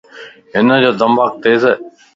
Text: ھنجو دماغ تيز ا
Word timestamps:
ھنجو 0.53 0.91
دماغ 0.99 1.29
تيز 1.41 1.63
ا 1.71 1.73